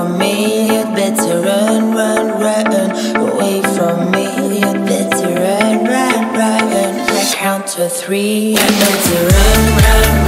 from 0.00 0.16
me, 0.16 0.62
you'd 0.62 0.94
better 0.94 1.40
run, 1.42 1.92
run, 1.92 2.40
run 2.40 2.66
away 3.16 3.60
from 3.76 4.10
me. 4.10 4.24
You'd 4.60 4.86
better 4.86 5.28
run, 5.28 5.84
run, 5.84 6.32
run. 6.32 7.00
I 7.18 7.32
count 7.34 7.66
to 7.74 7.88
three, 7.90 8.50
you'd 8.50 8.56
better 8.56 9.28
run, 9.28 9.82
run. 9.82 10.19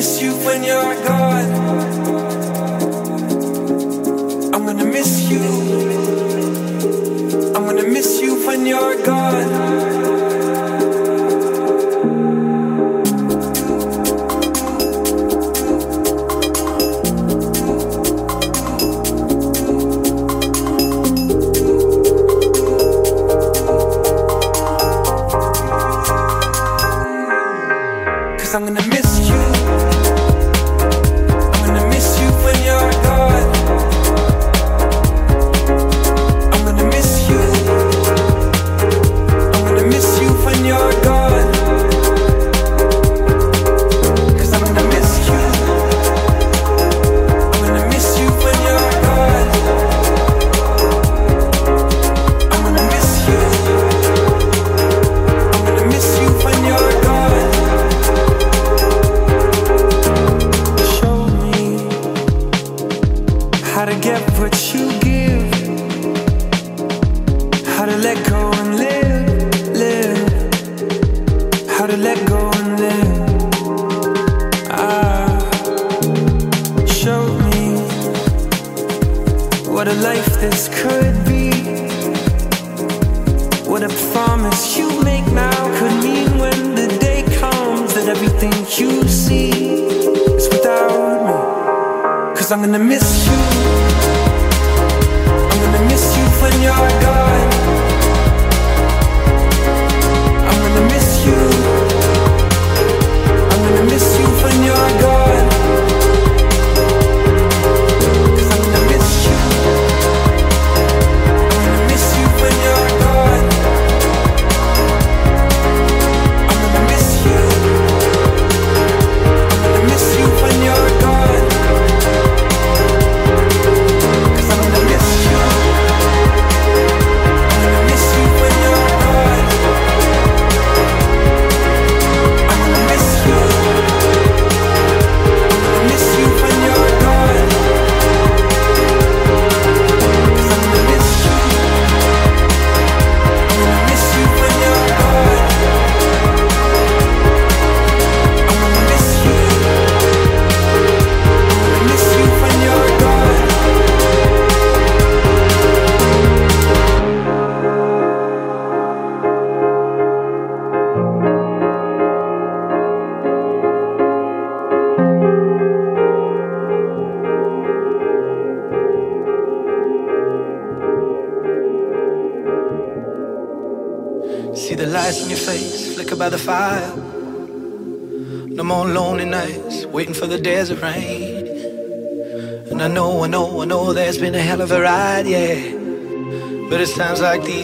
miss 0.00 0.22
you 0.22 0.32
when 0.46 0.64
you're 0.64 0.94
gone. 1.04 1.50
I'm 4.54 4.64
gonna 4.64 4.86
miss 4.86 5.30
you. 5.30 5.42
I'm 7.54 7.64
gonna 7.66 7.82
miss 7.82 8.22
you 8.22 8.46
when 8.46 8.64
you're 8.64 8.96
gone. 9.04 9.59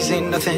amazing, 0.09 0.31
nothing. 0.31 0.56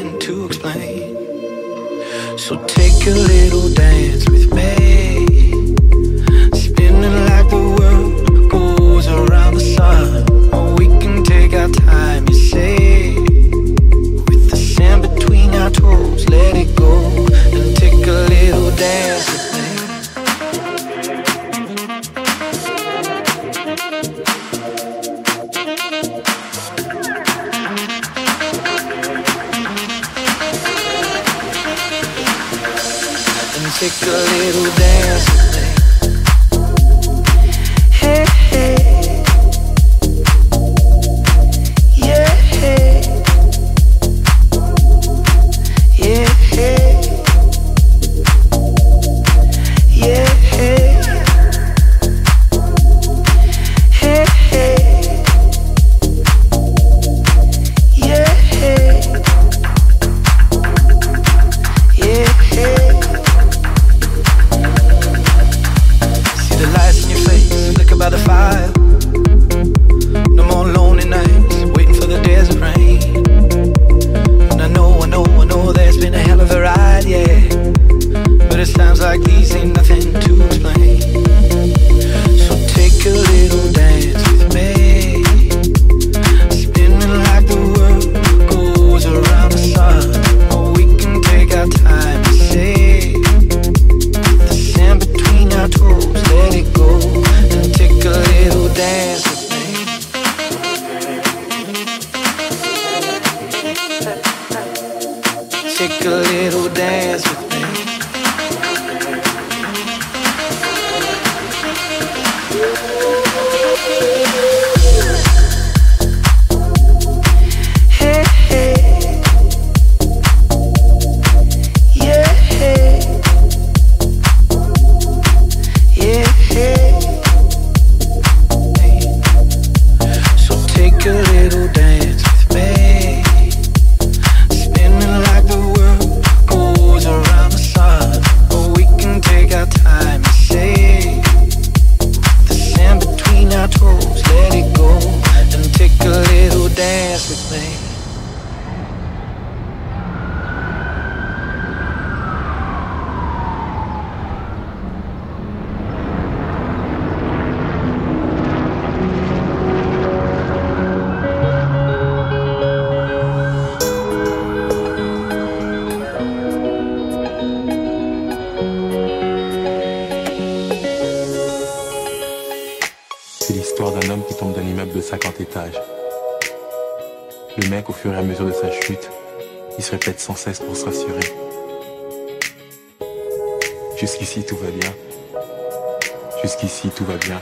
Ici 186.69 186.89
tout 186.95 187.03
va 187.03 187.17
bien. 187.17 187.41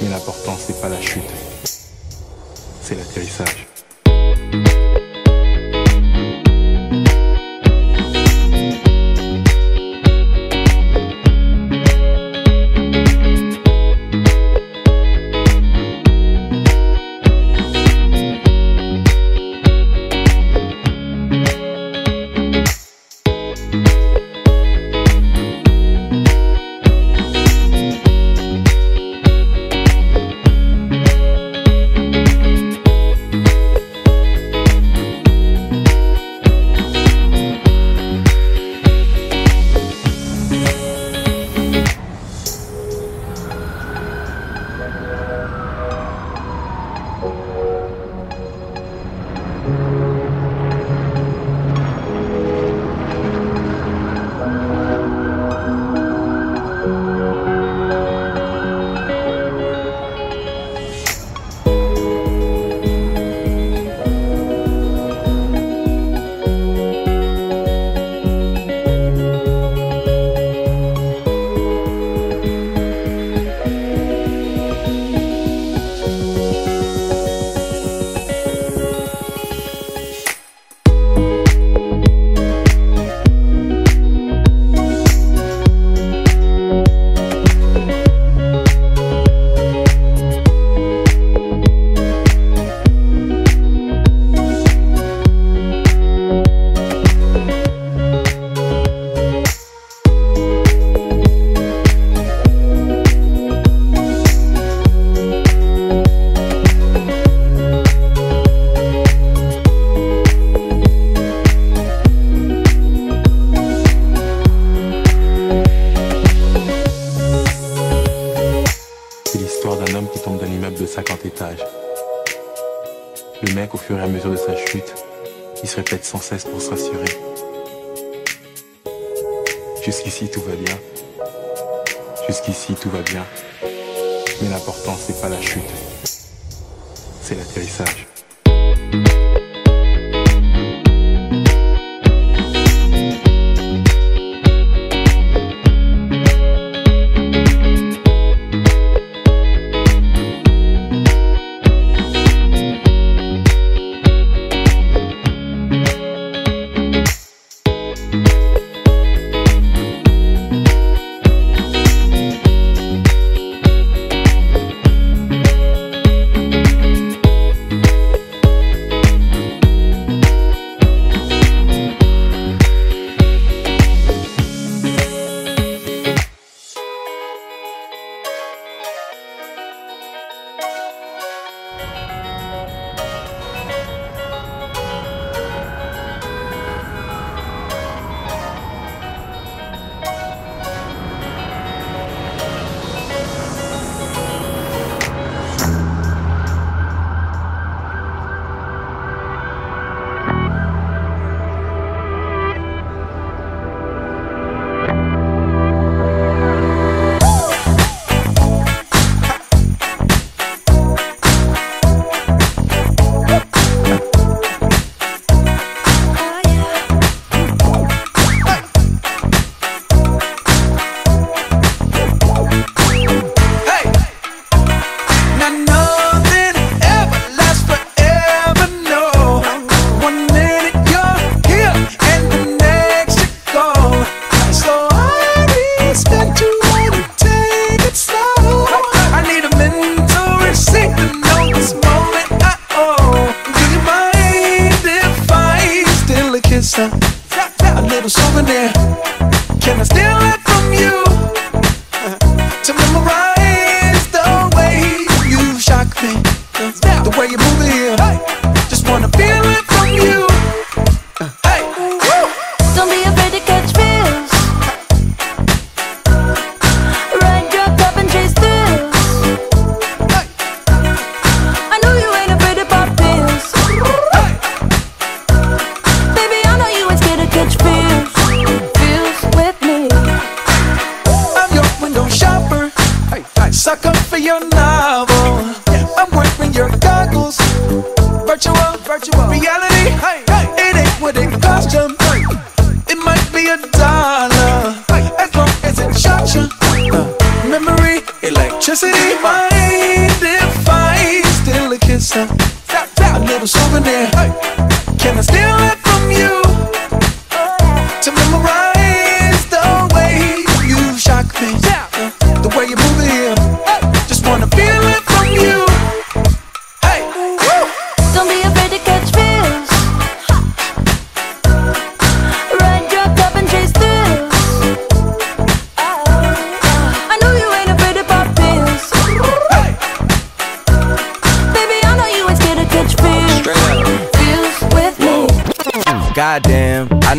Mais 0.00 0.08
l'important, 0.08 0.56
c'est 0.56 0.80
pas 0.80 0.88
la 0.88 1.00
chute, 1.00 1.24
c'est 2.80 2.94
l'atterrissage. 2.94 3.63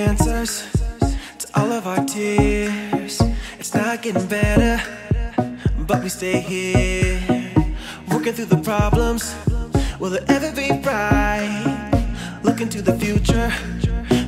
answers 0.00 0.66
to 1.38 1.46
all 1.54 1.70
of 1.72 1.86
our 1.86 2.04
tears. 2.04 3.20
It's 3.58 3.74
not 3.74 4.02
getting 4.02 4.26
better, 4.26 4.82
but 5.78 6.02
we 6.02 6.08
stay 6.08 6.40
here. 6.40 7.20
Working 8.10 8.32
through 8.32 8.46
the 8.46 8.62
problems. 8.62 9.34
Will 10.00 10.14
it 10.14 10.24
ever 10.28 10.50
be 10.52 10.70
right? 10.84 11.90
Looking 12.42 12.68
to 12.70 12.82
the 12.82 12.94
future, 12.98 13.52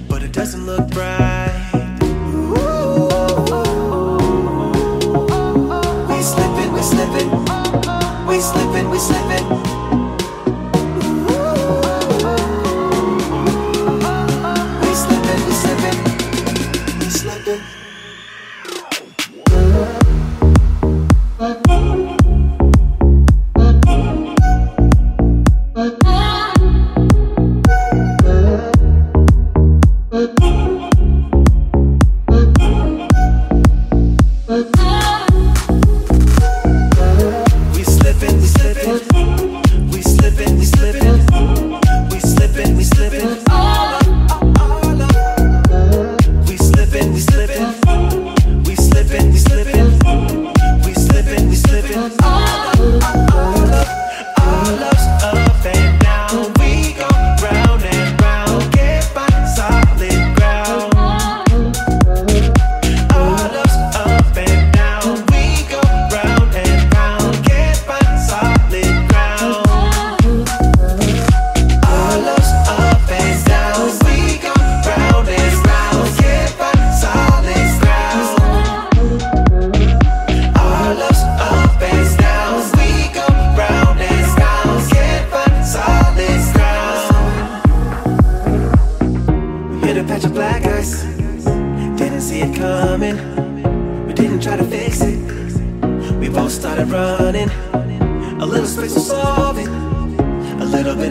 but 0.09 0.23
it 0.23 0.33
doesn't 0.33 0.65
look 0.67 0.89
bright. 0.91 1.53
We 6.09 6.23
slipping, 6.23 6.73
we 6.73 6.83
slipping, 6.83 7.31
we 8.27 8.41
slipping, 8.41 8.91
we 8.91 8.99
slipping. 8.99 9.76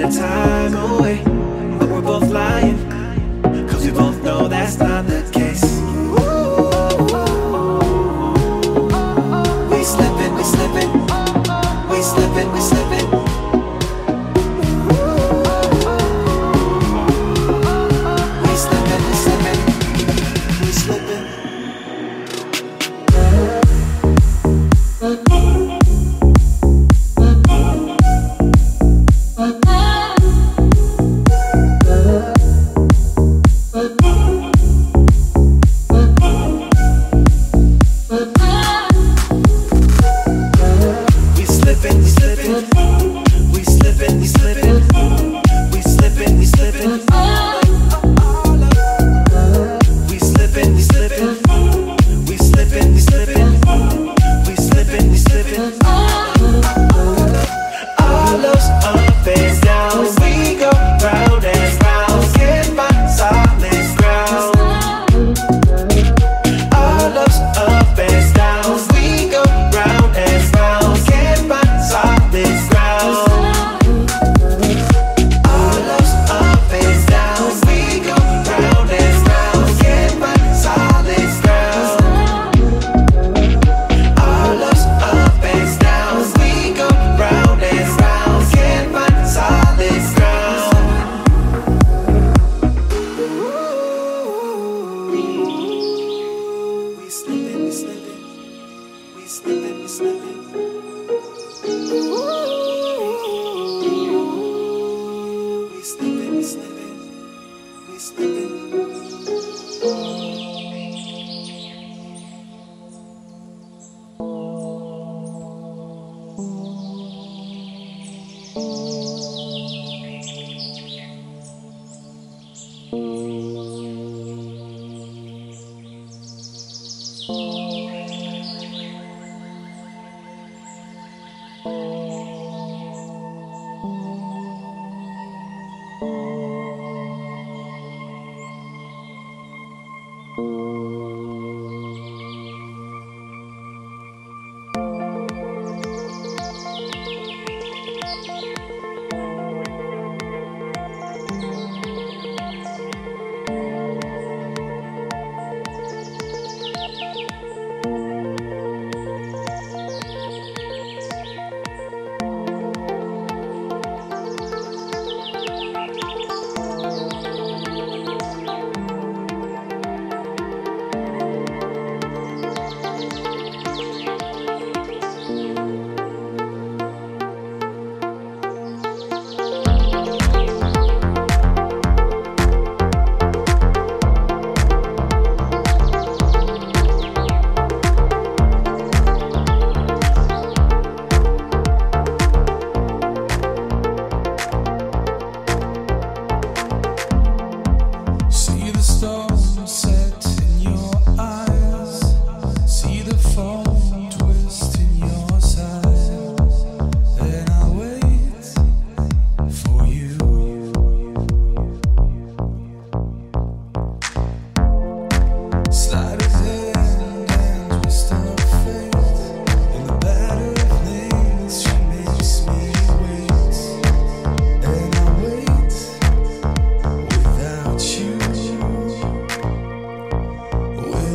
the 0.10 0.20
time 0.20 0.74
away. 0.76 1.22
But 1.80 1.90
we're 1.90 2.02
both 2.02 2.30
lying 2.30 2.78
Cause 3.68 3.86
we 3.86 3.92
both 3.92 4.22
know 4.24 4.48
that's 4.48 4.78
not 4.78 5.08
the 5.08 5.25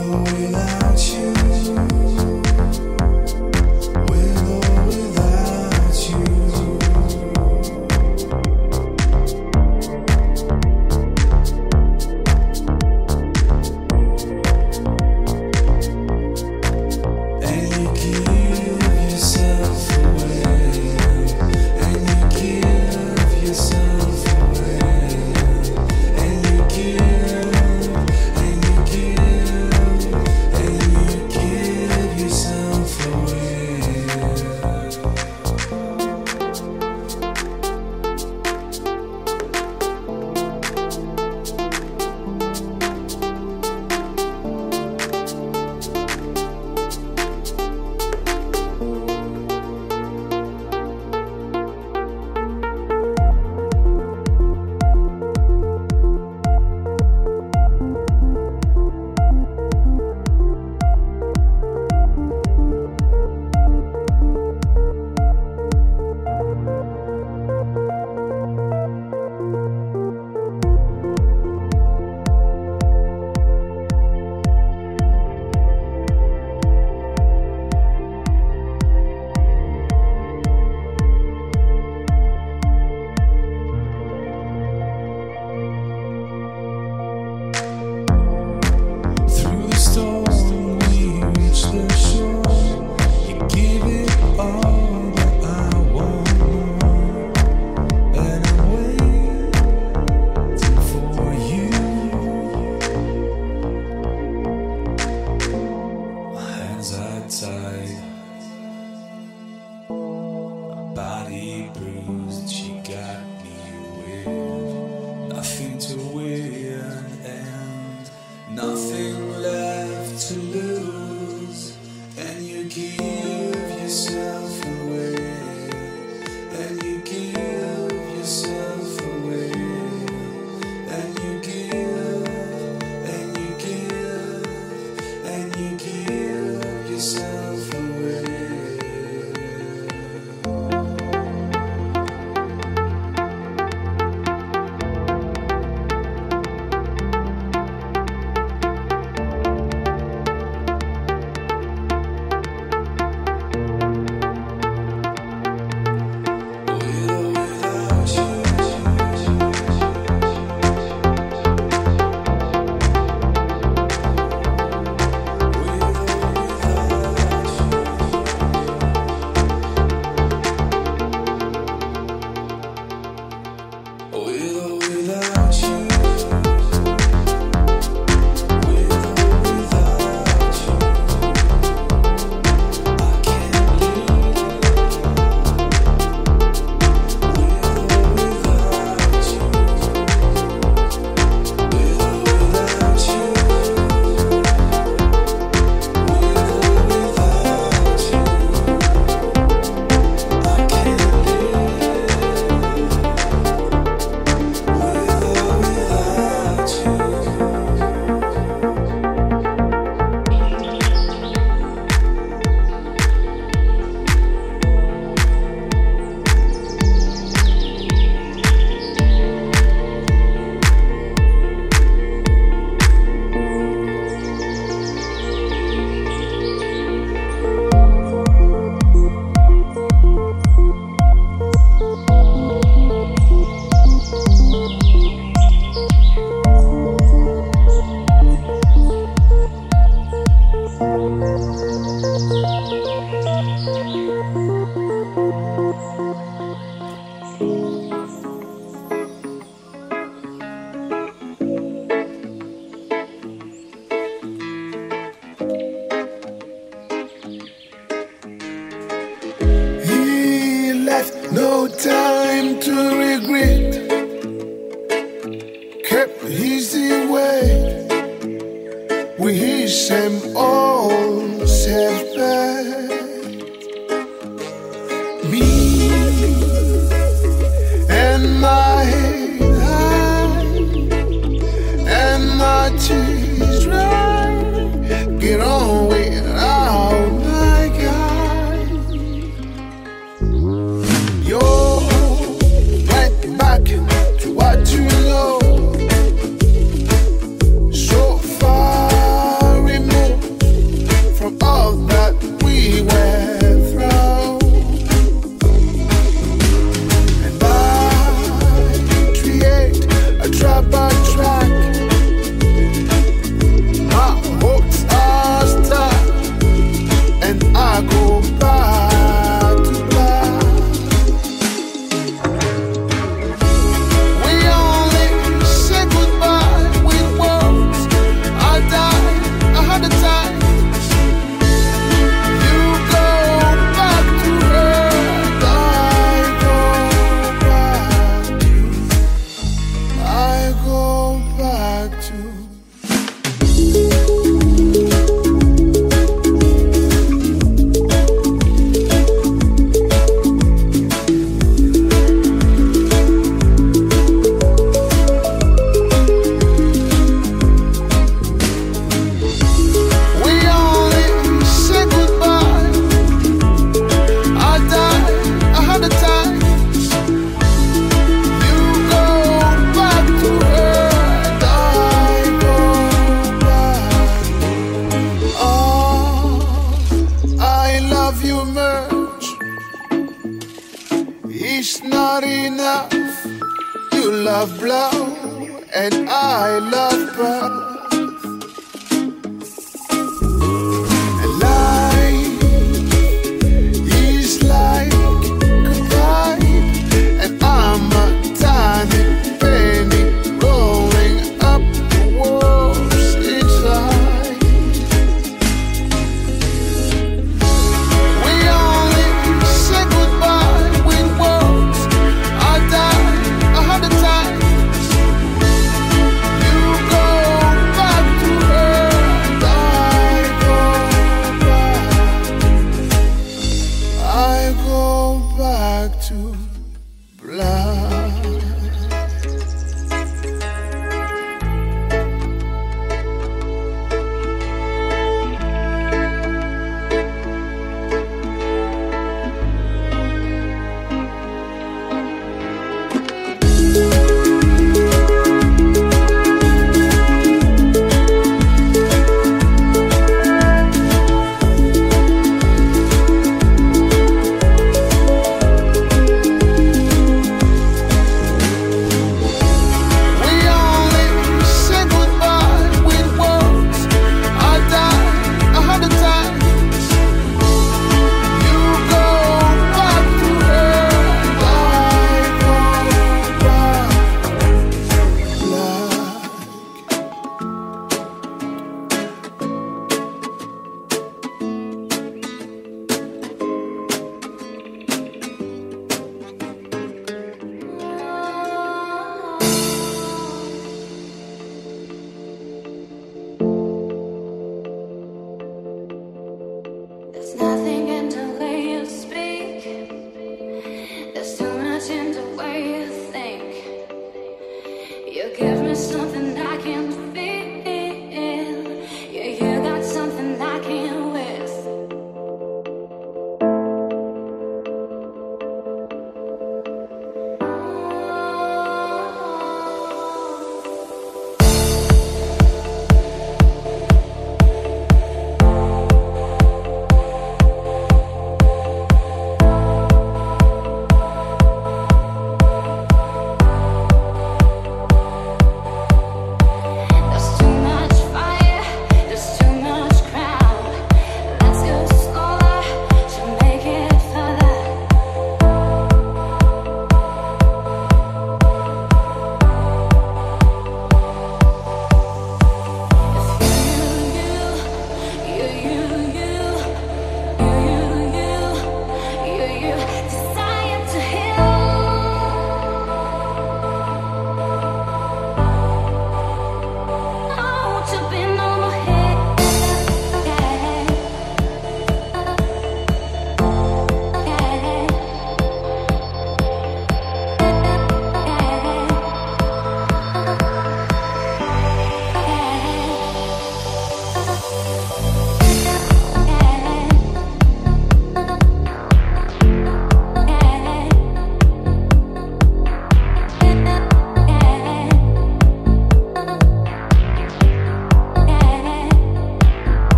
alone. 0.00 0.23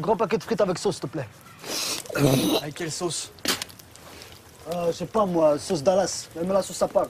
Grand 0.00 0.16
paquet 0.16 0.38
de 0.38 0.42
frites 0.42 0.60
avec 0.60 0.78
sauce, 0.78 0.96
s'il 0.96 1.02
te 1.02 1.06
plaît. 1.06 1.28
Avec 2.62 2.74
quelle 2.74 2.90
sauce 2.92 3.30
Euh, 4.72 4.86
je 4.88 4.92
sais 4.92 5.06
pas, 5.06 5.24
moi, 5.26 5.58
sauce 5.58 5.82
Dallas. 5.82 6.28
Même 6.36 6.52
la 6.52 6.62
sauce 6.62 6.82
à 6.82 6.88
part. 6.88 7.06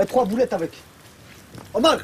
Et 0.00 0.06
trois 0.06 0.24
boulettes 0.24 0.52
avec. 0.52 0.72
Omar 1.74 1.98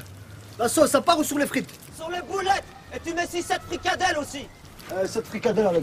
La 0.59 0.69
sauce 0.69 0.95
à 0.95 1.01
part 1.01 1.19
ou 1.19 1.25
sur 1.25 1.39
les 1.39 1.47
frites? 1.47 1.71
Sur 1.97 2.11
les 2.11 2.23
boulettes 2.23 2.65
Et 2.95 2.99
tu 3.01 3.15
mets 3.15 3.25
6-7 3.25 3.61
fricadelles 3.69 4.19
aussi 4.19 4.47
euh, 4.93 5.07
Cette 5.07 5.27
fricadelle 5.27 5.67
avec. 5.67 5.81